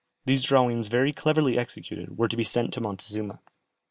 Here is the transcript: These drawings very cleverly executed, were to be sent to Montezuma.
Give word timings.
These 0.25 0.41
drawings 0.45 0.87
very 0.87 1.13
cleverly 1.13 1.59
executed, 1.59 2.17
were 2.17 2.27
to 2.27 2.35
be 2.35 2.43
sent 2.43 2.73
to 2.73 2.81
Montezuma. 2.81 3.39